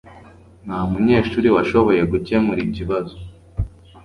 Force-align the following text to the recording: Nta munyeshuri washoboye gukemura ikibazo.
Nta 0.65 0.79
munyeshuri 0.91 1.47
washoboye 1.55 2.01
gukemura 2.11 2.59
ikibazo. 2.67 3.15